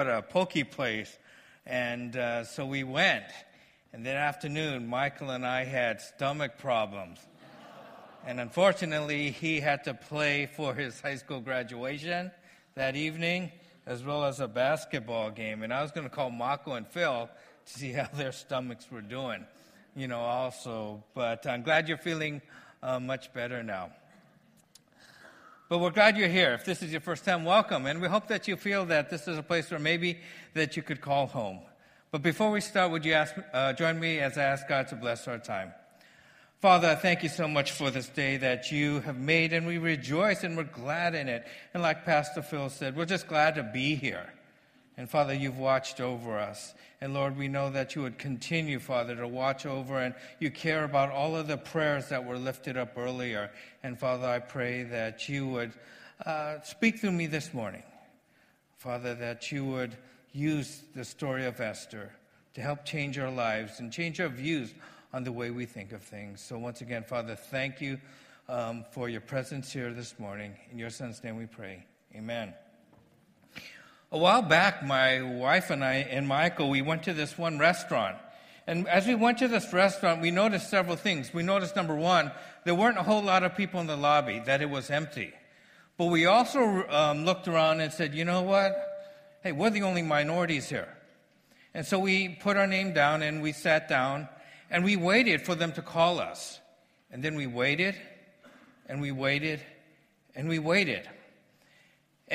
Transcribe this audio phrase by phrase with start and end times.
[0.00, 1.18] at a pokey place.
[1.66, 3.24] And uh, so we went.
[3.92, 7.18] And that afternoon, Michael and I had stomach problems.
[8.26, 12.30] And unfortunately, he had to play for his high school graduation
[12.74, 13.50] that evening,
[13.86, 15.62] as well as a basketball game.
[15.62, 17.28] And I was going to call Mako and Phil
[17.66, 19.46] to see how their stomachs were doing,
[19.96, 21.02] you know, also.
[21.14, 22.42] But I'm glad you're feeling
[22.82, 23.90] uh, much better now.
[25.70, 26.52] But we're glad you're here.
[26.54, 27.86] If this is your first time, welcome.
[27.86, 30.18] And we hope that you feel that this is a place where maybe
[30.54, 31.60] that you could call home.
[32.10, 34.96] But before we start, would you ask, uh, join me as I ask God to
[34.96, 35.72] bless our time?
[36.60, 39.78] Father, I thank you so much for this day that you have made, and we
[39.78, 41.46] rejoice and we're glad in it.
[41.72, 44.32] And like Pastor Phil said, we're just glad to be here.
[45.00, 46.74] And Father, you've watched over us.
[47.00, 50.84] And Lord, we know that you would continue, Father, to watch over and you care
[50.84, 53.50] about all of the prayers that were lifted up earlier.
[53.82, 55.72] And Father, I pray that you would
[56.26, 57.82] uh, speak through me this morning.
[58.76, 59.96] Father, that you would
[60.32, 62.12] use the story of Esther
[62.52, 64.74] to help change our lives and change our views
[65.14, 66.42] on the way we think of things.
[66.42, 67.98] So, once again, Father, thank you
[68.50, 70.54] um, for your presence here this morning.
[70.70, 71.86] In your son's name we pray.
[72.14, 72.52] Amen.
[74.12, 78.16] A while back, my wife and I and Michael, we went to this one restaurant.
[78.66, 81.32] And as we went to this restaurant, we noticed several things.
[81.32, 82.32] We noticed, number one,
[82.64, 85.32] there weren't a whole lot of people in the lobby, that it was empty.
[85.96, 88.74] But we also um, looked around and said, you know what?
[89.44, 90.88] Hey, we're the only minorities here.
[91.72, 94.28] And so we put our name down and we sat down
[94.70, 96.58] and we waited for them to call us.
[97.12, 97.94] And then we waited
[98.86, 99.60] and we waited
[100.34, 101.08] and we waited.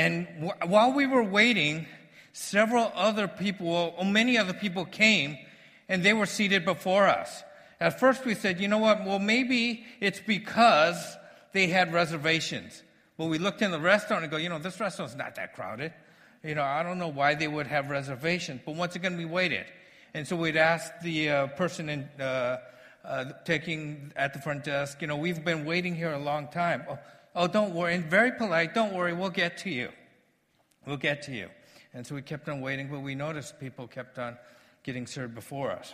[0.06, 1.88] And w- while we were waiting,
[2.32, 5.36] several other people, or many other people came
[5.90, 7.44] and they were seated before us.
[7.80, 11.18] At first we said, you know what, well, maybe it's because
[11.54, 12.84] they had reservations.
[13.18, 15.92] Well, we looked in the restaurant and go, you know, this restaurant's not that crowded.
[16.44, 18.62] You know, I don't know why they would have reservations.
[18.64, 19.66] But once again, we waited.
[20.14, 22.58] And so we'd ask the uh, person in, uh,
[23.04, 26.84] uh, taking at the front desk, you know, we've been waiting here a long time.
[26.88, 27.00] Oh,
[27.36, 27.96] Oh, don't worry.
[27.96, 29.90] And very polite, don't worry, we'll get to you.
[30.86, 31.50] We'll get to you.
[31.94, 34.38] And so we kept on waiting, but we noticed people kept on
[34.84, 35.94] getting served before us.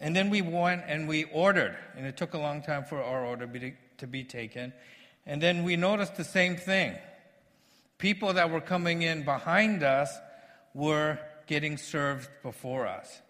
[0.00, 3.24] And then we went and we ordered, and it took a long time for our
[3.24, 4.72] order be, to be taken.
[5.26, 6.96] And then we noticed the same thing.
[7.98, 10.12] People that were coming in behind us
[10.74, 13.20] were getting served before us.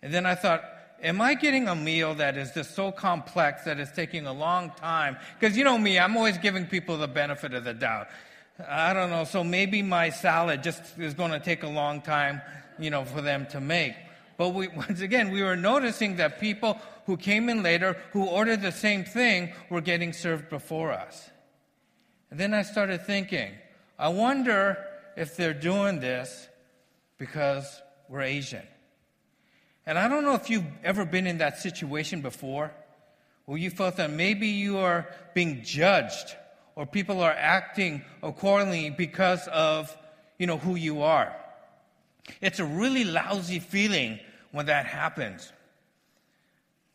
[0.00, 0.64] And then I thought,
[1.02, 4.70] am I getting a meal that is just so complex that it's taking a long
[4.70, 5.16] time?
[5.38, 8.08] Because you know me, I'm always giving people the benefit of the doubt.
[8.68, 12.40] I don't know, so maybe my salad just is going to take a long time,
[12.78, 13.94] you know, for them to make.
[14.36, 18.62] But we, once again, we were noticing that people who came in later, who ordered
[18.62, 21.30] the same thing, were getting served before us.
[22.30, 23.52] And then I started thinking,
[23.98, 24.78] I wonder
[25.16, 26.48] if they're doing this
[27.18, 28.62] because we're Asian.
[29.86, 32.72] And I don't know if you've ever been in that situation before
[33.46, 36.36] where you felt that maybe you are being judged
[36.76, 39.94] or people are acting accordingly because of,
[40.38, 41.34] you know, who you are.
[42.40, 44.20] It's a really lousy feeling
[44.52, 45.52] when that happens.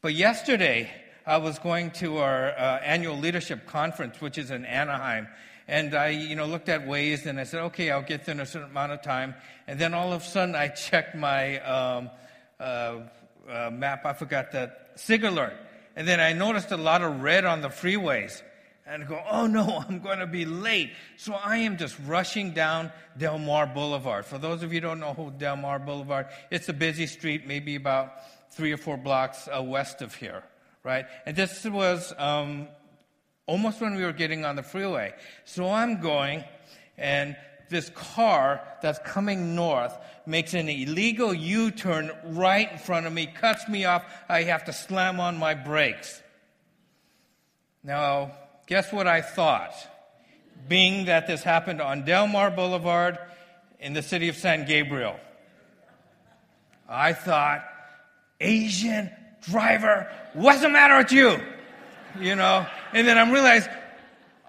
[0.01, 0.89] But yesterday,
[1.25, 5.27] I was going to our uh, annual leadership conference, which is in Anaheim,
[5.67, 8.39] and I, you know, looked at Waze, and I said, okay, I'll get there in
[8.39, 9.35] a certain amount of time.
[9.67, 12.09] And then all of a sudden, I checked my um,
[12.59, 12.99] uh,
[13.49, 15.53] uh, map, I forgot the SIG alert.
[15.95, 18.41] And then I noticed a lot of red on the freeways.
[18.85, 20.91] And I go, oh no, I'm going to be late.
[21.17, 24.25] So I am just rushing down Del Mar Boulevard.
[24.25, 27.47] For those of you who don't know who Del Mar Boulevard, it's a busy street,
[27.47, 28.13] maybe about
[28.51, 30.43] three or four blocks uh, west of here,
[30.83, 31.05] right?
[31.25, 32.67] And this was um,
[33.45, 35.13] almost when we were getting on the freeway.
[35.45, 36.43] So I'm going,
[36.97, 37.35] and
[37.69, 39.95] this car that's coming north
[40.25, 44.03] makes an illegal U turn right in front of me, cuts me off.
[44.27, 46.21] I have to slam on my brakes.
[47.83, 48.31] Now,
[48.65, 49.73] guess what I thought?
[50.67, 53.17] Being that this happened on Del Mar Boulevard
[53.79, 55.17] in the city of San Gabriel,
[56.89, 57.63] I thought,
[58.39, 59.09] Asian
[59.41, 61.39] driver, what's the matter with you?
[62.19, 62.65] You know?
[62.93, 63.69] And then I realized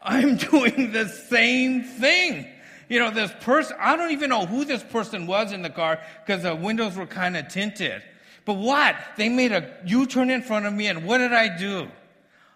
[0.02, 2.48] I'm doing the same thing.
[2.88, 6.00] You know, this person, I don't even know who this person was in the car
[6.24, 8.02] because the windows were kind of tinted.
[8.44, 8.96] But what?
[9.16, 11.88] They made a U turn in front of me, and what did I do?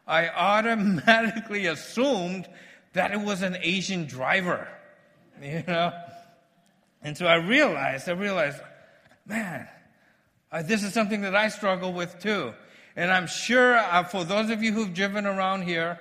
[0.07, 2.49] I automatically assumed
[2.95, 4.69] that it was an Asian driver,
[5.43, 5.93] you know?
[7.03, 8.61] And so I realized, I realized,
[9.27, 9.69] man,
[10.51, 12.55] uh, this is something that I struggle with too.
[12.97, 15.99] And I'm sure uh, for those of you who've driven around here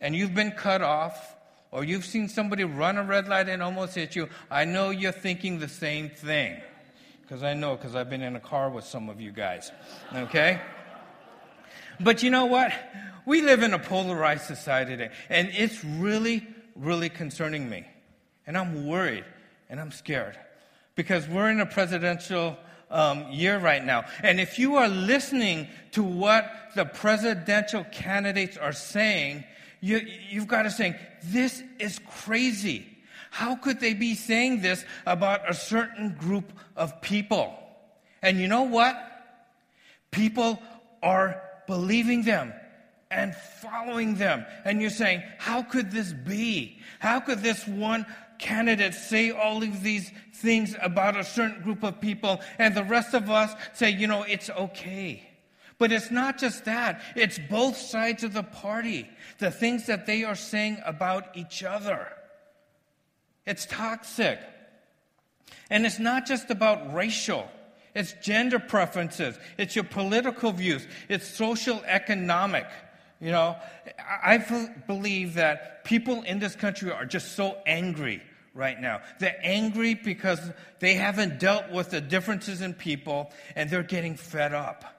[0.00, 1.35] and you've been cut off,
[1.76, 5.12] or you've seen somebody run a red light and almost hit you, I know you're
[5.12, 6.58] thinking the same thing.
[7.20, 9.70] Because I know, because I've been in a car with some of you guys.
[10.14, 10.58] Okay?
[12.00, 12.72] But you know what?
[13.26, 16.46] We live in a polarized society today, and it's really,
[16.76, 17.86] really concerning me.
[18.46, 19.26] And I'm worried
[19.68, 20.38] and I'm scared
[20.94, 22.56] because we're in a presidential
[22.90, 24.06] um, year right now.
[24.22, 29.44] And if you are listening to what the presidential candidates are saying,
[29.80, 32.86] you, you've got to say, this is crazy.
[33.30, 37.54] How could they be saying this about a certain group of people?
[38.22, 38.96] And you know what?
[40.10, 40.62] People
[41.02, 42.52] are believing them
[43.10, 44.46] and following them.
[44.64, 46.80] And you're saying, how could this be?
[46.98, 48.06] How could this one
[48.38, 53.14] candidate say all of these things about a certain group of people and the rest
[53.14, 55.25] of us say, you know, it's okay?
[55.78, 57.02] But it's not just that.
[57.14, 59.08] It's both sides of the party.
[59.38, 62.08] The things that they are saying about each other.
[63.44, 64.38] It's toxic.
[65.70, 67.48] And it's not just about racial.
[67.94, 69.38] It's gender preferences.
[69.58, 70.86] It's your political views.
[71.08, 72.66] It's social economic.
[73.20, 73.56] You know,
[74.22, 74.38] I
[74.86, 78.22] believe that people in this country are just so angry
[78.54, 79.00] right now.
[79.18, 80.40] They're angry because
[80.80, 84.95] they haven't dealt with the differences in people and they're getting fed up.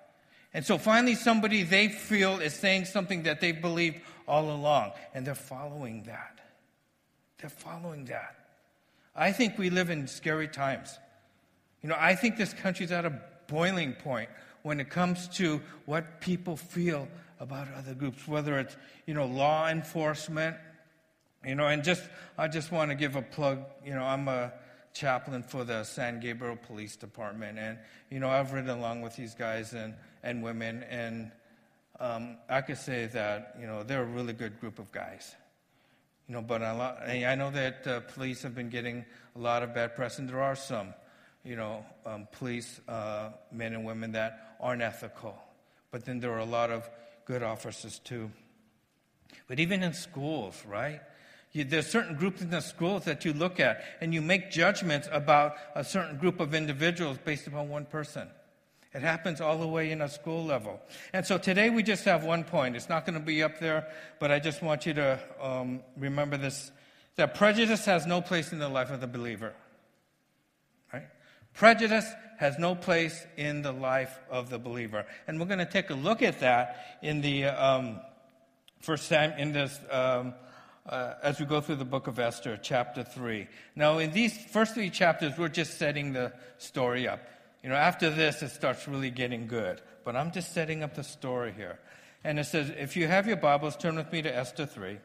[0.58, 5.24] And so finally, somebody they feel is saying something that they've believed all along, and
[5.24, 6.40] they're following that.
[7.38, 8.36] They're following that.
[9.16, 10.98] I think we live in scary times.
[11.84, 14.32] You know, I think this country's at a boiling point
[14.64, 17.08] when it comes to what people feel
[17.40, 18.76] about other groups, whether it's,
[19.06, 20.58] you know, law enforcement,
[21.46, 22.02] you know, and just,
[22.36, 23.60] I just want to give a plug.
[23.86, 24.52] You know, I'm a
[24.98, 27.78] chaplain for the San Gabriel Police Department, and,
[28.10, 31.32] you know, I've ridden along with these guys and, and women, and
[32.00, 35.36] um, I could say that, you know, they're a really good group of guys.
[36.28, 39.06] You know, but a lot, I know that uh, police have been getting
[39.36, 40.94] a lot of bad press, and there are some,
[41.46, 45.38] you know, um, police uh, men and women that aren't ethical.
[45.90, 46.90] But then there are a lot of
[47.24, 48.30] good officers too.
[49.48, 51.00] But even in schools, right?
[51.54, 55.08] You, there's certain groups in the schools that you look at and you make judgments
[55.12, 58.28] about a certain group of individuals based upon one person.
[58.94, 60.80] It happens all the way in a school level.
[61.14, 62.76] And so today we just have one point.
[62.76, 63.88] It's not going to be up there,
[64.20, 66.72] but I just want you to um, remember this
[67.16, 69.54] that prejudice has no place in the life of the believer.
[70.94, 71.08] Right?
[71.54, 72.06] Prejudice
[72.38, 75.06] has no place in the life of the believer.
[75.28, 78.00] And we're going to take a look at that in the um,
[78.82, 79.80] first time in this.
[79.90, 80.36] Um,
[80.88, 83.48] uh, as we go through the book of Esther, chapter 3.
[83.76, 87.20] Now, in these first three chapters, we're just setting the story up.
[87.64, 89.82] You know, after this, it starts really getting good.
[90.04, 91.80] But I'm just setting up the story here.
[92.24, 94.98] And it says, if you have your Bibles, turn with me to Esther 3.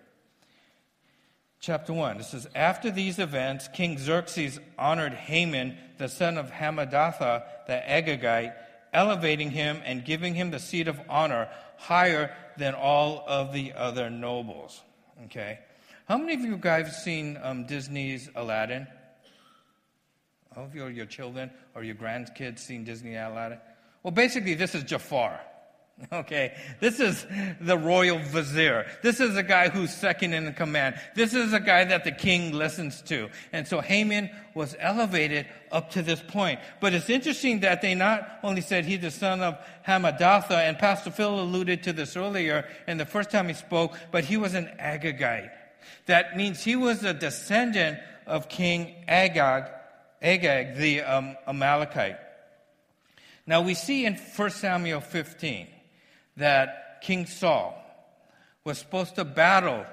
[1.60, 2.18] Chapter 1.
[2.18, 8.54] It says, After these events, King Xerxes honored Haman, the son of Hammedatha, the Agagite,
[8.92, 14.10] elevating him and giving him the seat of honor higher than all of the other
[14.10, 14.80] nobles.
[15.26, 15.60] Okay?
[16.12, 18.86] How many of you guys have seen um, Disney's Aladdin?
[20.54, 23.58] All of your, your children or your grandkids seen Disney Aladdin?
[24.02, 25.40] Well, basically, this is Jafar.
[26.12, 27.24] Okay, this is
[27.60, 28.86] the royal vizier.
[29.02, 30.96] This is a guy who's second in command.
[31.14, 33.28] This is a guy that the king listens to.
[33.52, 36.60] And so Haman was elevated up to this point.
[36.80, 41.10] But it's interesting that they not only said he's the son of Hammedatha, and Pastor
[41.10, 44.70] Phil alluded to this earlier in the first time he spoke, but he was an
[44.80, 45.50] Agagite.
[46.06, 49.64] That means he was a descendant of King Agag,
[50.20, 52.18] Agag, the um, Amalekite.
[53.46, 55.66] Now we see in 1 Samuel 15
[56.36, 57.78] that King Saul
[58.64, 59.84] was supposed to battle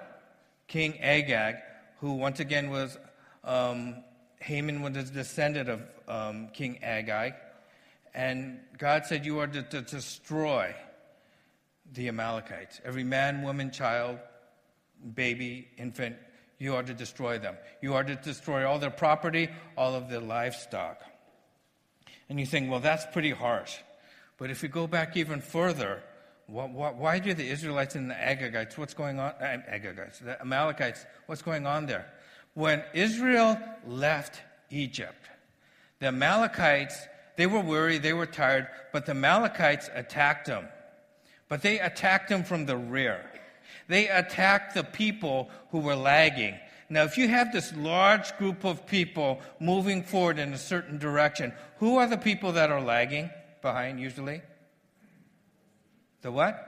[0.67, 1.55] King Agag,
[1.99, 2.97] who once again was
[3.43, 4.03] um,
[4.39, 7.33] Haman was a descendant of um, King Agag,
[8.13, 10.75] and God said, "You are to, to destroy
[11.91, 12.79] the Amalekites.
[12.85, 14.19] Every man, woman, child,
[15.13, 16.17] baby, infant,
[16.57, 17.57] you are to destroy them.
[17.81, 21.01] You are to destroy all their property, all of their livestock."
[22.27, 23.77] And you think, "Well, that's pretty harsh."
[24.37, 26.03] But if we go back even further,
[26.47, 29.31] why do the Israelites and the Agagites, what's going on?
[29.39, 32.11] Uh, Agagites, the Amalekites, what's going on there?
[32.55, 35.29] When Israel left Egypt,
[35.99, 40.67] the Amalekites, they were weary, they were tired, but the Amalekites attacked them.
[41.47, 43.29] But they attacked them from the rear.
[43.87, 46.55] They attacked the people who were lagging.
[46.89, 51.53] Now, if you have this large group of people moving forward in a certain direction,
[51.77, 53.29] who are the people that are lagging
[53.61, 54.41] behind usually?
[56.21, 56.65] The what?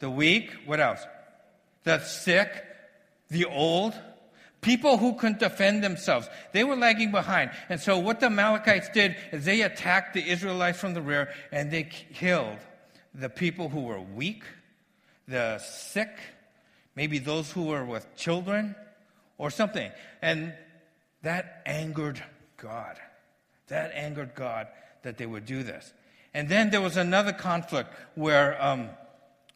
[0.00, 0.50] The weak.
[0.66, 1.00] What else?
[1.84, 2.64] The sick,
[3.28, 3.94] the old,
[4.62, 6.28] people who couldn't defend themselves.
[6.52, 7.50] They were lagging behind.
[7.68, 11.70] And so what the Amalekites did is they attacked the Israelites from the rear and
[11.70, 12.58] they killed
[13.14, 14.44] the people who were weak,
[15.28, 16.18] the sick,
[16.94, 18.74] maybe those who were with children
[19.38, 19.90] or something.
[20.20, 20.52] And
[21.22, 22.22] that angered
[22.56, 22.96] God.
[23.68, 24.68] That angered God
[25.02, 25.92] that they would do this.
[26.34, 28.88] And then there was another conflict where, um,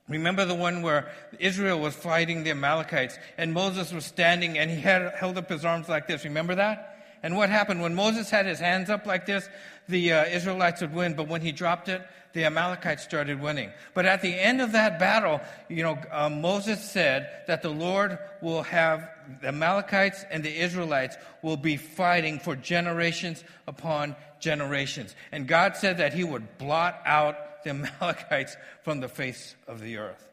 [0.08, 4.80] remember the one where Israel was fighting the Amalekites and Moses was standing and he
[4.80, 6.24] had held up his arms like this.
[6.24, 6.95] Remember that?
[7.22, 7.82] And what happened?
[7.82, 9.48] When Moses had his hands up like this,
[9.88, 12.06] the uh, Israelites would win, but when he dropped it,
[12.36, 13.70] the Amalekites started winning.
[13.94, 18.18] But at the end of that battle, you know, uh, Moses said that the Lord
[18.42, 19.08] will have
[19.40, 25.16] the Amalekites and the Israelites will be fighting for generations upon generations.
[25.32, 27.70] And God said that he would blot out the
[28.00, 30.28] Amalekites from the face of the earth,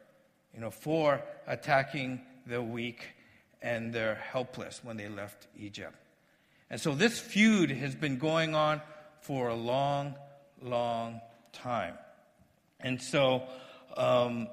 [0.52, 3.08] you know, for attacking the weak
[3.62, 5.96] and the helpless when they left Egypt.
[6.70, 8.80] And so this feud has been going on
[9.20, 10.14] for a long,
[10.60, 11.20] long
[11.52, 11.94] time.
[12.80, 13.44] And so
[13.96, 14.48] um,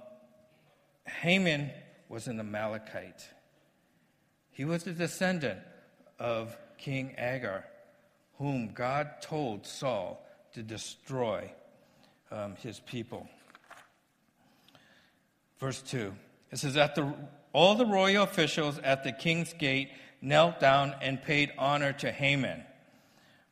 [1.08, 1.72] Haman
[2.10, 3.28] was an Amalekite.
[4.52, 5.60] He was a descendant
[6.20, 7.64] of King Agag,
[8.38, 11.52] whom God told Saul to destroy
[12.32, 13.28] um, his people.
[15.60, 16.14] Verse 2
[16.52, 17.14] it says, that the,
[17.54, 19.90] All the royal officials at the king's gate
[20.22, 22.64] knelt down and paid honor to Haman.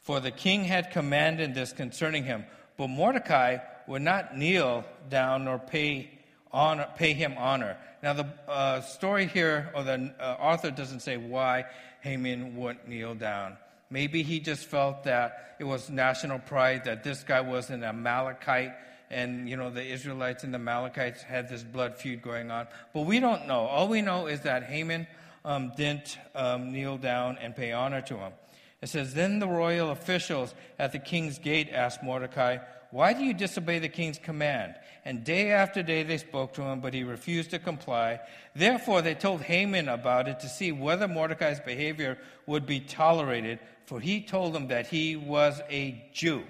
[0.02, 2.46] For the king had commanded this concerning him.
[2.78, 3.58] But Mordecai
[3.88, 6.10] would not kneel down nor pay,
[6.52, 7.78] honor, pay him honor.
[8.02, 11.66] Now, the uh, story here, or the uh, author doesn't say why
[12.02, 13.58] Haman wouldn't kneel down.
[13.90, 18.74] Maybe he just felt that it was national pride that this guy was an Amalekite
[19.10, 22.68] and, you know, the Israelites and the Amalekites had this blood feud going on.
[22.94, 23.62] But we don't know.
[23.62, 25.08] All we know is that Haman
[25.46, 28.34] um, didn't um, kneel down and pay honor to him.
[28.82, 32.58] It says, Then the royal officials at the king's gate asked Mordecai,
[32.92, 34.76] Why do you disobey the king's command?
[35.06, 38.20] And day after day they spoke to him, but he refused to comply.
[38.56, 44.00] Therefore they told Haman about it to see whether Mordecai's behavior would be tolerated, for
[44.00, 46.44] he told them that he was a Jew.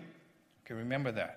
[0.65, 1.35] Okay, remember that.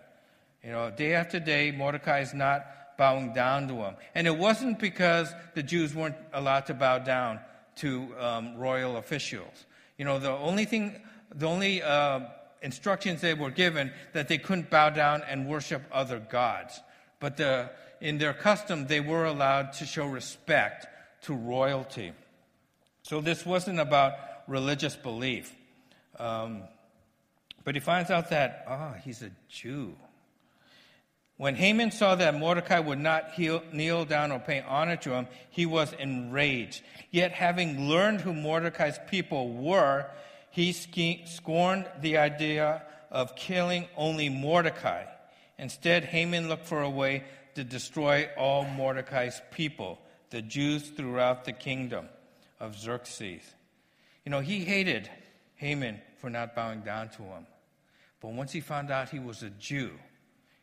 [0.63, 3.97] You know, day after day, Mordecai is not bowing down to him.
[4.15, 7.41] And it wasn't because the Jews weren't allowed to bow down
[7.77, 9.67] to um, royal officials.
[9.99, 11.01] You know, the only thing,
[11.35, 12.21] the only uh,
[12.63, 16.81] instructions they were given that they couldn't bow down and worship other gods.
[17.21, 17.71] But the,
[18.01, 20.87] in their custom, they were allowed to show respect
[21.23, 22.13] to royalty.
[23.03, 24.15] So this wasn't about
[24.49, 25.55] religious belief.
[26.19, 26.63] Um,
[27.65, 29.95] but he finds out that, ah, oh, he's a Jew.
[31.43, 35.67] When Haman saw that Mordecai would not kneel down or pay honor to him, he
[35.67, 36.85] was enraged.
[37.11, 40.09] Yet, having learned who Mordecai's people were,
[40.53, 45.07] he scorned the idea of killing only Mordecai.
[45.59, 47.25] Instead, Haman looked for a way
[47.57, 49.99] to destroy all Mordecai's people,
[50.31, 52.09] the Jews throughout the kingdom
[52.61, 53.43] of Xerxes.
[54.25, 55.11] You know, he hated
[55.57, 57.49] Haman for not bowing down to him.
[58.21, 59.91] But once he found out he was a Jew,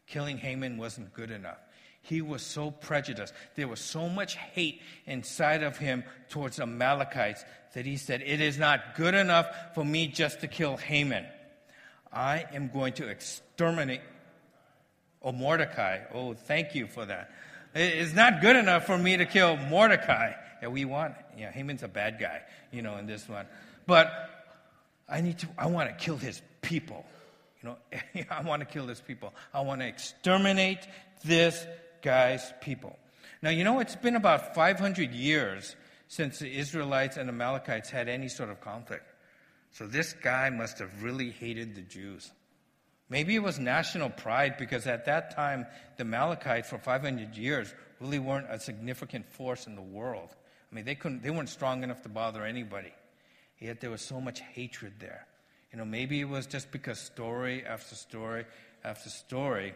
[0.09, 1.59] killing Haman wasn't good enough.
[2.01, 3.33] He was so prejudiced.
[3.55, 8.57] There was so much hate inside of him towards Amalekites that he said, It is
[8.57, 11.25] not good enough for me just to kill Haman.
[12.11, 14.01] I am going to exterminate.
[15.21, 15.99] Oh, Mordecai.
[16.13, 17.29] Oh, thank you for that.
[17.75, 20.31] It's not good enough for me to kill Mordecai.
[20.61, 23.45] Yeah, we want, yeah, Haman's a bad guy, you know, in this one.
[23.85, 24.11] But
[25.07, 27.05] I need to, I want to kill his people.
[27.61, 27.77] You know,
[28.31, 29.33] I want to kill this people.
[29.53, 30.79] I want to exterminate
[31.23, 31.65] this
[32.01, 32.97] guy's people.
[33.41, 35.75] Now, you know, it's been about 500 years
[36.07, 39.05] since the Israelites and Amalekites had any sort of conflict.
[39.71, 42.31] So this guy must have really hated the Jews.
[43.09, 45.65] Maybe it was national pride because at that time,
[45.97, 50.35] the Amalekites for 500 years really weren't a significant force in the world.
[50.71, 52.93] I mean, they, couldn't, they weren't strong enough to bother anybody.
[53.59, 55.25] Yet there was so much hatred there.
[55.71, 58.45] You know, maybe it was just because story after story
[58.83, 59.75] after story,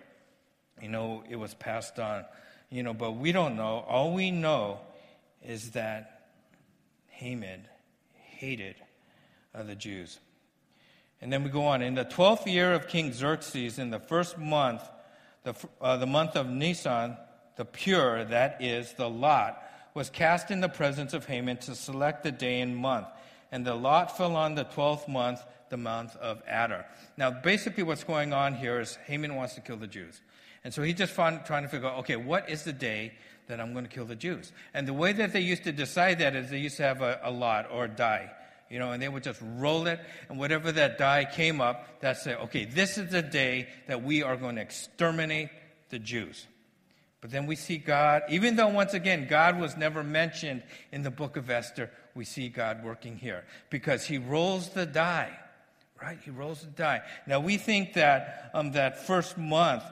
[0.82, 2.26] you know, it was passed on.
[2.70, 3.86] You know, but we don't know.
[3.88, 4.80] All we know
[5.44, 6.30] is that
[7.10, 7.68] Haman
[8.14, 8.76] hated
[9.54, 10.20] uh, the Jews.
[11.22, 11.82] And then we go on.
[11.82, 14.82] In the 12th year of King Xerxes, in the first month,
[15.44, 17.16] the, uh, the month of Nisan,
[17.56, 19.62] the pur, that is, the lot,
[19.94, 23.08] was cast in the presence of Haman to select the day and month.
[23.54, 26.88] And the lot fell on the 12th month, the month of Adar.
[27.18, 30.22] Now, basically, what's going on here is Haman wants to kill the Jews.
[30.64, 33.14] And so he's just trying to figure out, okay, what is the day
[33.48, 34.52] that I'm going to kill the Jews?
[34.74, 37.20] And the way that they used to decide that is they used to have a,
[37.22, 38.32] a lot or a die,
[38.72, 42.26] you know, and they would just roll it, and whatever that die came up, that's
[42.26, 42.40] it.
[42.46, 45.50] Okay, this is the day that we are going to exterminate
[45.90, 46.48] the Jews.
[47.22, 51.12] But then we see God, even though once again God was never mentioned in the
[51.12, 55.38] book of Esther, we see God working here because he rolls the die,
[56.02, 56.18] right?
[56.24, 57.02] He rolls the die.
[57.28, 59.84] Now we think that um, that first month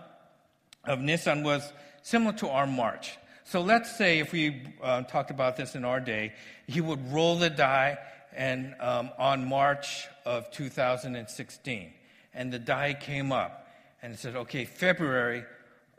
[0.85, 3.17] of Nisan was similar to our March.
[3.43, 6.33] So let's say if we uh, talked about this in our day,
[6.67, 7.97] he would roll the die
[8.33, 11.93] and um, on March of 2016,
[12.33, 13.67] and the die came up
[14.01, 15.43] and it said, okay, February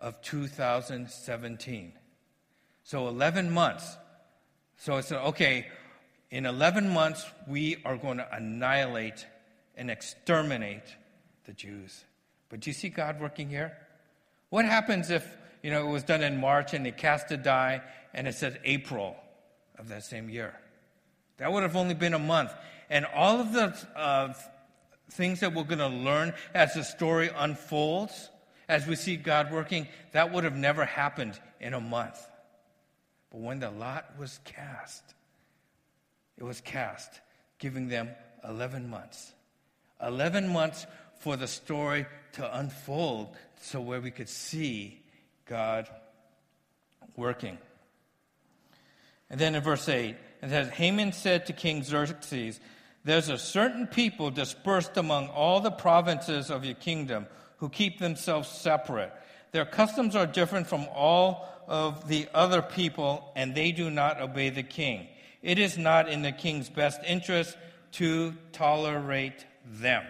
[0.00, 1.92] of 2017.
[2.84, 3.96] So 11 months.
[4.76, 5.66] So it's okay,
[6.32, 9.26] in 11 months, we are going to annihilate
[9.76, 10.96] and exterminate
[11.44, 12.04] the Jews.
[12.48, 13.76] But do you see God working here?
[14.48, 15.26] What happens if,
[15.62, 17.82] you know, it was done in March and they cast a die
[18.14, 19.14] and it says April
[19.78, 20.54] of that same year?
[21.36, 22.50] That would have only been a month.
[22.88, 24.32] And all of the uh,
[25.10, 28.30] things that we're going to learn as the story unfolds
[28.70, 32.26] as we see God working, that would have never happened in a month.
[33.30, 35.02] But when the lot was cast,
[36.38, 37.20] it was cast,
[37.58, 38.10] giving them
[38.46, 39.32] 11 months.
[40.02, 40.86] 11 months
[41.20, 45.00] for the story to unfold so where we could see
[45.46, 45.88] God
[47.16, 47.58] working.
[49.30, 52.60] And then in verse 8, it says, Haman said to King Xerxes,
[53.04, 57.26] There's a certain people dispersed among all the provinces of your kingdom
[57.58, 59.12] who keep themselves separate.
[59.52, 64.50] Their customs are different from all of the other people, and they do not obey
[64.50, 65.06] the king.
[65.42, 67.56] It is not in the king's best interest
[67.92, 70.04] to tolerate them.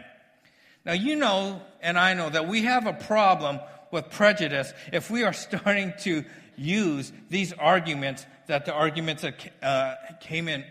[0.84, 3.60] Now, you know, and I know that we have a problem
[3.90, 6.24] with prejudice if we are starting to
[6.56, 10.64] use these arguments that the arguments that uh, Haman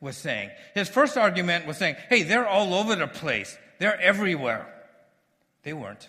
[0.00, 0.50] was saying.
[0.74, 4.68] His first argument was saying, hey, they're all over the place, they're everywhere.
[5.62, 6.08] They weren't.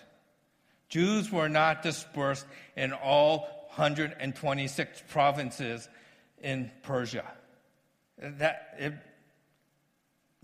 [0.88, 2.44] Jews were not dispersed
[2.76, 5.88] in all 126 provinces
[6.42, 7.24] in Persia.
[8.18, 8.94] That, it,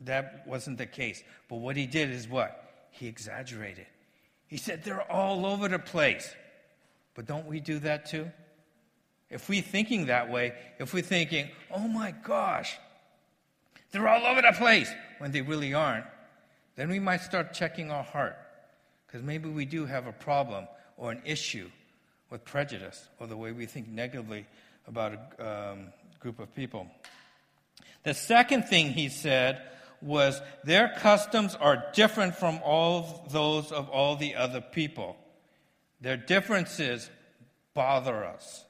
[0.01, 1.23] that wasn't the case.
[1.49, 2.89] But what he did is what?
[2.91, 3.87] He exaggerated.
[4.47, 6.35] He said they're all over the place.
[7.15, 8.31] But don't we do that too?
[9.31, 12.77] If we're thinking that way, if we're thinking, oh my gosh,
[13.93, 16.07] they're all over the place, when they really aren't,
[16.77, 18.37] then we might start checking our heart.
[19.07, 21.69] Because maybe we do have a problem or an issue
[22.31, 24.47] with prejudice or the way we think negatively
[24.87, 25.87] about a um,
[26.19, 26.87] group of people.
[28.03, 29.63] The second thing he said
[30.03, 35.17] was their customs are different from all those of all the other people.
[36.01, 37.11] Their differences
[37.75, 38.65] bother us.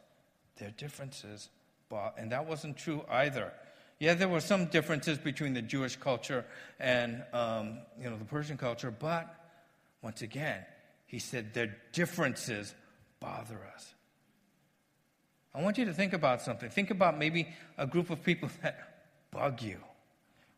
[0.58, 1.48] Their differences
[1.88, 3.52] bother, and that wasn't true either.
[3.98, 6.44] Yeah, there were some differences between the Jewish culture
[6.78, 9.32] and um, you know the Persian culture, but
[10.02, 10.64] once again,
[11.06, 12.74] he said their differences
[13.20, 13.94] bother us.
[15.54, 16.70] I want you to think about something.
[16.70, 18.89] Think about maybe a group of people that
[19.30, 19.78] bug you.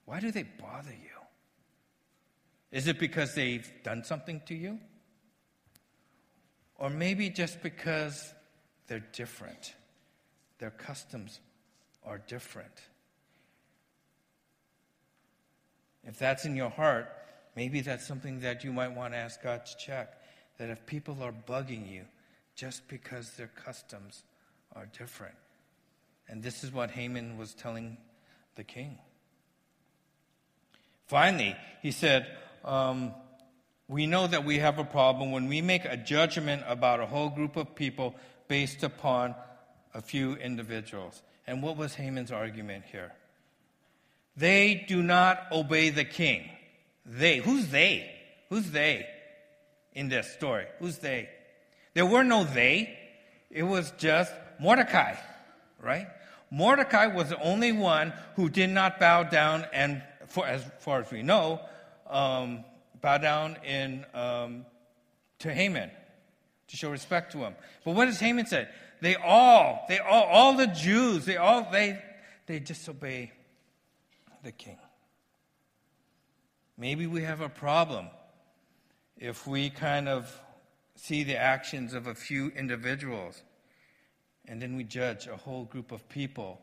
[0.04, 1.08] Why do they bother you?
[2.70, 4.78] Is it because they've done something to you?
[6.76, 8.32] Or maybe just because
[8.88, 9.74] they're different.
[10.58, 11.40] Their customs
[12.04, 12.72] are different.
[16.04, 17.08] If that's in your heart,
[17.54, 20.22] Maybe that's something that you might want to ask God to check.
[20.58, 22.04] That if people are bugging you
[22.54, 24.24] just because their customs
[24.74, 25.34] are different.
[26.28, 27.96] And this is what Haman was telling
[28.56, 28.98] the king.
[31.06, 32.26] Finally, he said,
[32.64, 33.12] um,
[33.88, 37.30] We know that we have a problem when we make a judgment about a whole
[37.30, 38.14] group of people
[38.48, 39.34] based upon
[39.94, 41.22] a few individuals.
[41.46, 43.12] And what was Haman's argument here?
[44.36, 46.48] They do not obey the king.
[47.04, 47.38] They.
[47.38, 48.10] Who's they?
[48.48, 49.06] Who's they
[49.92, 50.66] in this story?
[50.78, 51.28] Who's they?
[51.94, 52.98] There were no they.
[53.50, 55.16] It was just Mordecai,
[55.80, 56.06] right?
[56.52, 61.10] Mordecai was the only one who did not bow down and, for, as far as
[61.10, 61.60] we know,
[62.10, 62.62] um,
[63.00, 64.66] bow down in, um,
[65.38, 65.90] to Haman
[66.68, 67.54] to show respect to him.
[67.86, 68.68] But what does Haman say?
[69.00, 71.98] They all, they all, all the Jews, they all, they,
[72.44, 73.32] they disobey
[74.42, 74.78] the king.
[76.76, 78.08] Maybe we have a problem
[79.16, 80.38] if we kind of
[80.96, 83.42] see the actions of a few individuals
[84.46, 86.60] and then we judge a whole group of people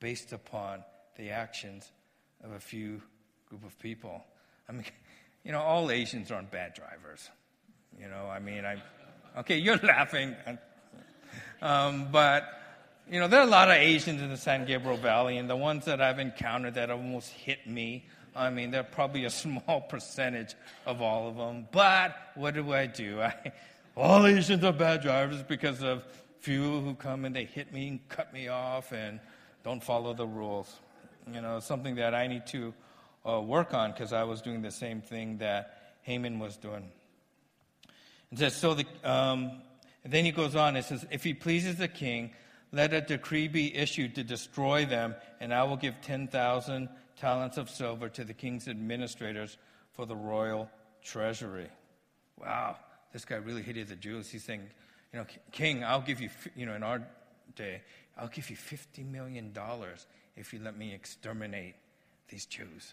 [0.00, 0.82] based upon
[1.16, 1.90] the actions
[2.44, 3.02] of a few
[3.48, 4.24] group of people.
[4.68, 4.84] I mean,
[5.44, 7.30] you know, all Asians aren't bad drivers.
[8.00, 8.82] You know, I mean, I,
[9.36, 10.34] Okay, you're laughing.
[11.60, 12.48] Um, but,
[13.10, 15.56] you know, there are a lot of Asians in the San Gabriel Valley, and the
[15.56, 20.54] ones that I've encountered that almost hit me, I mean, they're probably a small percentage
[20.86, 21.68] of all of them.
[21.70, 23.20] But what do I do?
[23.20, 23.52] I,
[23.94, 26.02] all Asians are bad drivers because of
[26.40, 29.20] few who come and they hit me and cut me off and
[29.64, 30.80] don't follow the rules.
[31.32, 32.72] You know, something that I need to
[33.28, 36.90] uh, work on because I was doing the same thing that Haman was doing.
[38.30, 39.62] It says, so the, um,
[40.04, 42.32] then he goes on, it says, if he pleases the king,
[42.72, 47.70] let a decree be issued to destroy them, and I will give 10,000 talents of
[47.70, 49.56] silver to the king's administrators
[49.92, 50.68] for the royal
[51.02, 51.68] treasury.
[52.38, 52.76] Wow,
[53.12, 54.28] this guy really hated the Jews.
[54.28, 54.68] He's saying,
[55.12, 57.02] you know, king, I'll give you, you know, in our
[57.54, 57.82] day,
[58.18, 59.52] I'll give you $50 million
[60.36, 61.74] if you let me exterminate
[62.28, 62.92] these Jews.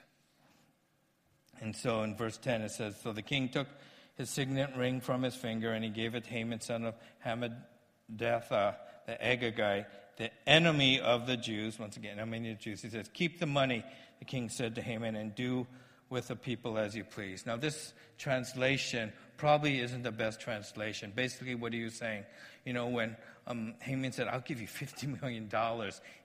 [1.62, 3.68] And so in verse 10 it says, So the king took
[4.16, 6.96] his signet ring from his finger and he gave it to Haman, son of
[7.26, 9.86] Hammedatha, the Agagite,
[10.18, 11.80] the enemy of the Jews.
[11.80, 12.82] Once again, enemy of the Jews.
[12.82, 13.84] He says, Keep the money,
[14.20, 15.68] the king said to Haman, and do
[16.10, 17.46] with the people as you please.
[17.46, 19.12] Now, this translation
[19.44, 21.12] probably isn't the best translation.
[21.14, 22.24] Basically, what are you saying?
[22.64, 25.50] You know, when um, Haman said, I'll give you $50 million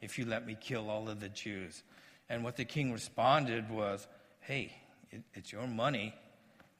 [0.00, 1.83] if you let me kill all of the Jews.
[2.28, 4.07] And what the king responded was,
[4.38, 4.72] Hey,
[5.11, 6.14] it, it's your money.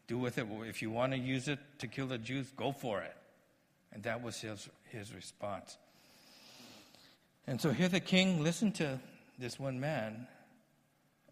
[0.07, 0.47] Do with it.
[0.69, 3.17] If you want to use it to kill the Jews, go for it.
[3.93, 5.77] And that was his, his response.
[7.49, 9.01] And so here the king listened to
[9.41, 10.29] this one man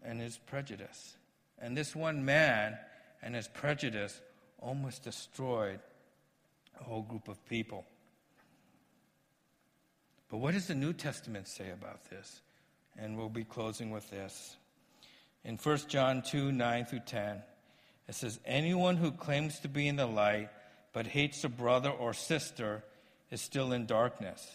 [0.03, 1.15] and his prejudice.
[1.59, 2.77] And this one man
[3.21, 4.19] and his prejudice
[4.59, 5.79] almost destroyed
[6.79, 7.85] a whole group of people.
[10.29, 12.41] But what does the New Testament say about this?
[12.97, 14.55] And we'll be closing with this.
[15.43, 17.41] In 1 John 2 9 through 10,
[18.07, 20.49] it says, Anyone who claims to be in the light
[20.93, 22.83] but hates a brother or sister
[23.29, 24.45] is still in darkness.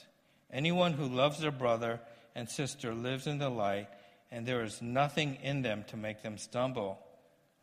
[0.53, 2.01] Anyone who loves their brother
[2.35, 3.89] and sister lives in the light,
[4.31, 6.99] and there is nothing in them to make them stumble.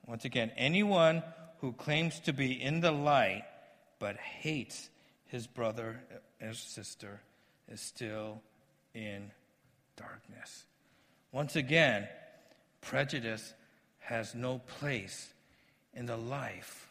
[0.05, 1.23] Once again, anyone
[1.61, 3.43] who claims to be in the light
[3.99, 4.89] but hates
[5.25, 6.01] his brother
[6.41, 7.21] or sister
[7.67, 8.41] is still
[8.93, 9.31] in
[9.95, 10.65] darkness.
[11.31, 12.07] Once again,
[12.81, 13.53] prejudice
[13.99, 15.31] has no place
[15.93, 16.87] in the life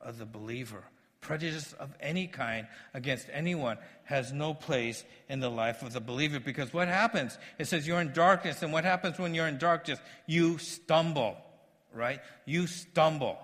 [0.00, 0.84] of the believer.
[1.20, 6.38] Prejudice of any kind against anyone has no place in the life of the believer
[6.38, 7.36] because what happens?
[7.58, 9.98] It says you're in darkness, and what happens when you're in darkness?
[10.26, 11.36] You stumble,
[11.92, 12.20] right?
[12.44, 13.38] You stumble.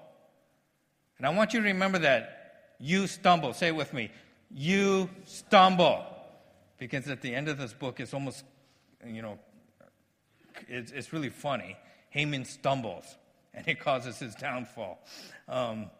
[1.20, 2.76] And I want you to remember that.
[2.78, 3.52] You stumble.
[3.52, 4.10] Say it with me.
[4.50, 6.02] You stumble.
[6.78, 8.42] Because at the end of this book, it's almost,
[9.06, 9.38] you know,
[10.66, 11.76] it's, it's really funny.
[12.08, 13.04] Haman stumbles,
[13.52, 14.98] and it causes his downfall.
[15.46, 15.90] Um,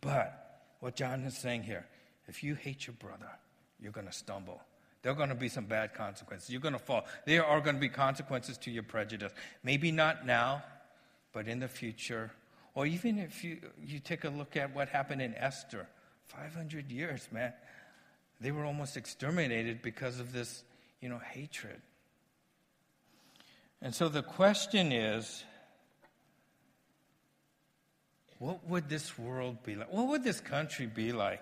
[0.00, 1.86] but what John is saying here
[2.26, 3.30] if you hate your brother,
[3.80, 4.60] you're going to stumble.
[5.02, 6.50] There are going to be some bad consequences.
[6.50, 7.04] You're going to fall.
[7.26, 9.32] There are going to be consequences to your prejudice.
[9.62, 10.64] Maybe not now,
[11.32, 12.32] but in the future.
[12.74, 15.86] Or even if you, you take a look at what happened in Esther
[16.26, 17.52] 500 years, man.
[18.40, 20.64] They were almost exterminated because of this,
[21.00, 21.80] you know, hatred.
[23.80, 25.44] And so the question is
[28.38, 29.92] what would this world be like?
[29.92, 31.40] What would this country be like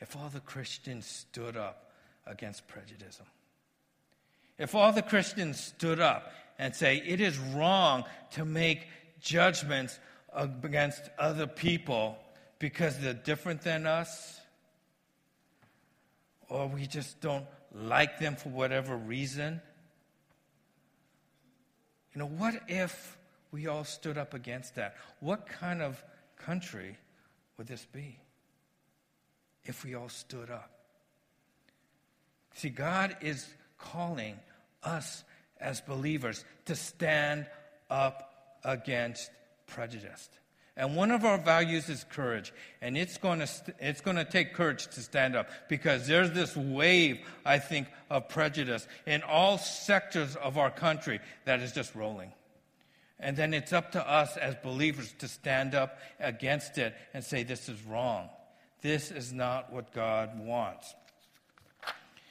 [0.00, 1.92] if all the Christians stood up
[2.26, 3.20] against prejudice?
[4.58, 8.86] If all the Christians stood up and say it is wrong to make
[9.20, 9.98] judgments
[10.34, 12.16] against other people
[12.58, 14.40] because they're different than us,
[16.48, 19.60] or we just don't like them for whatever reason.
[22.14, 23.16] You know, what if
[23.50, 24.96] we all stood up against that?
[25.20, 26.02] What kind of
[26.36, 26.96] country
[27.56, 28.18] would this be
[29.64, 30.70] if we all stood up?
[32.54, 33.46] See, God is
[33.78, 34.38] calling
[34.82, 35.24] us
[35.60, 37.46] as believers to stand
[37.88, 39.30] up against
[39.74, 40.28] prejudice.
[40.76, 42.52] And one of our values is courage.
[42.80, 46.56] And it's going to, it's going to take courage to stand up because there's this
[46.56, 52.32] wave, I think, of prejudice in all sectors of our country that is just rolling.
[53.20, 57.42] And then it's up to us as believers to stand up against it and say,
[57.42, 58.30] this is wrong.
[58.80, 60.92] This is not what God wants.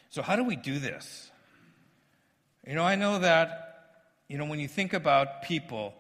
[0.09, 1.31] So, how do we do this?
[2.67, 3.93] You know, I know that,
[4.27, 5.93] you know, when you think about people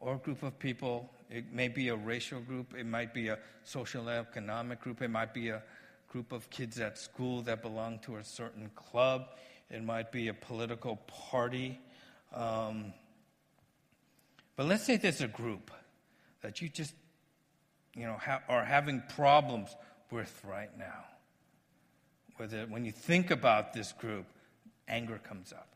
[0.00, 3.38] or a group of people it may be a racial group, it might be a
[3.62, 5.62] social economic group, it might be a
[6.08, 9.28] group of kids at school that belong to a certain club,
[9.70, 11.78] it might be a political party.
[12.34, 12.92] Um,
[14.56, 15.70] but let's say there's a group
[16.42, 16.94] that you just,
[17.94, 19.74] you know, ha- are having problems
[20.10, 21.04] with right now.
[22.36, 24.24] whether when you think about this group,
[24.88, 25.68] anger comes up.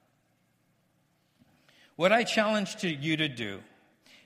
[1.94, 3.60] What I challenge to you to do,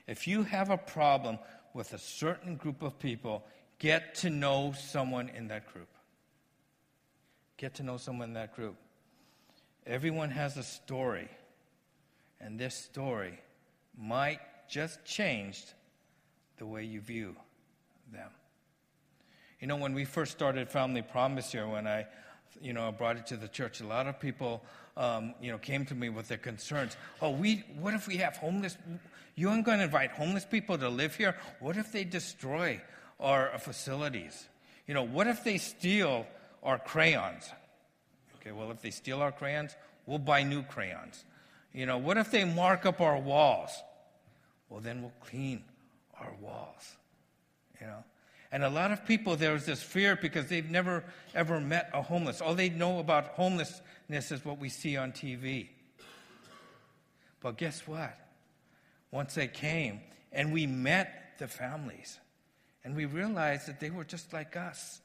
[0.09, 1.37] if you have a problem
[1.75, 3.43] with a certain group of people,
[3.77, 5.87] get to know someone in that group.
[7.57, 8.75] Get to know someone in that group.
[9.85, 11.29] Everyone has a story,
[12.41, 13.39] and this story
[13.95, 15.63] might just change
[16.57, 17.35] the way you view
[18.11, 18.29] them.
[19.59, 22.07] You know, when we first started Family Promise here, when I,
[22.59, 24.63] you know, brought it to the church, a lot of people,
[24.97, 26.97] um, you know, came to me with their concerns.
[27.21, 28.75] Oh, we, what if we have homeless?
[29.39, 31.33] You aren't going to invite homeless people to live here.
[31.61, 32.81] What if they destroy
[33.21, 34.49] our facilities?
[34.85, 36.27] You know, what if they steal
[36.61, 37.49] our crayons?
[38.35, 41.23] Okay, well, if they steal our crayons, we'll buy new crayons.
[41.73, 43.71] You know, what if they mark up our walls?
[44.67, 45.63] Well, then we'll clean
[46.19, 46.97] our walls.
[47.79, 48.03] You know,
[48.51, 52.41] and a lot of people, there's this fear because they've never ever met a homeless.
[52.41, 55.69] All they know about homelessness is what we see on TV.
[57.39, 58.19] But guess what?
[59.11, 59.99] Once they came
[60.31, 62.19] and we met the families,
[62.83, 65.01] and we realized that they were just like us,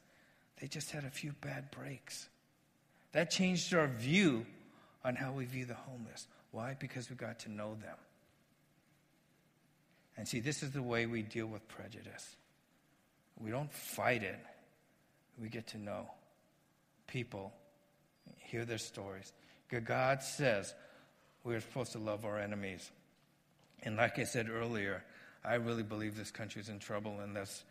[0.61, 2.27] they just had a few bad breaks.
[3.11, 4.45] That changed our view
[5.03, 6.27] on how we view the homeless.
[6.51, 6.75] Why?
[6.79, 7.97] Because we got to know them.
[10.17, 12.35] And see, this is the way we deal with prejudice.
[13.37, 14.39] We don't fight it,
[15.41, 16.09] we get to know
[17.07, 17.53] people,
[18.37, 19.33] hear their stories.
[19.83, 20.73] God says
[21.43, 22.89] we're supposed to love our enemies.
[23.85, 25.03] And like I said earlier,
[25.43, 27.63] I really believe this country is in trouble unless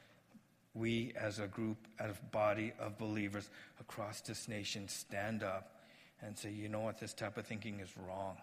[0.74, 3.48] we as a group, as a body of believers
[3.80, 5.82] across this nation stand up
[6.22, 8.36] and say, you know what, this type of thinking is wrong.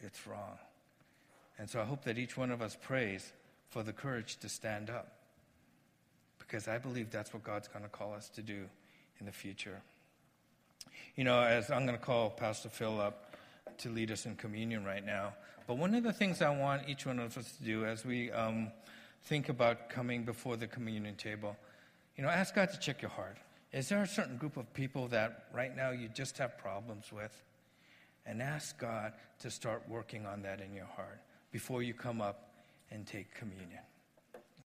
[0.00, 0.58] It's wrong.
[1.58, 3.32] And so I hope that each one of us prays
[3.68, 5.12] for the courage to stand up
[6.38, 8.64] because I believe that's what God's going to call us to do
[9.20, 9.80] in the future.
[11.16, 13.31] You know, as I'm going to call Pastor Phil up
[13.78, 15.34] to lead us in communion right now,
[15.66, 18.30] but one of the things I want each one of us to do as we
[18.32, 18.70] um,
[19.24, 21.56] think about coming before the communion table,
[22.16, 23.36] you know, ask God to check your heart.
[23.72, 27.32] Is there a certain group of people that right now you just have problems with?
[28.26, 32.50] And ask God to start working on that in your heart before you come up
[32.90, 33.80] and take communion.